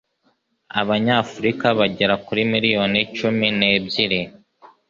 [0.81, 4.21] Abanyafurika bagera kuri miriyoni cumi nebyiri